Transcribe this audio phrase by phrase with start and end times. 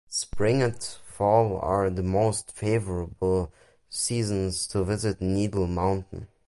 [0.09, 3.53] Spring and fall are the most favorable
[3.87, 6.27] seasons to visit Needle Mountain.